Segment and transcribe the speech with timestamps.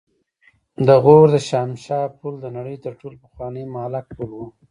[0.87, 4.39] د غور د شاهمشه پل د نړۍ تر ټولو پخوانی معلق پل و